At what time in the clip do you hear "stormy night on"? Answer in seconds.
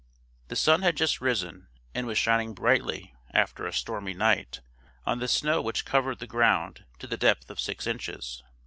3.71-5.19